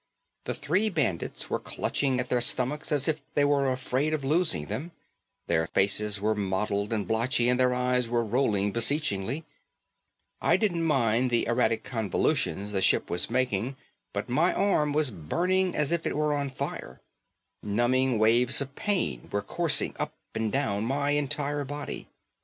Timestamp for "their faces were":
5.45-6.33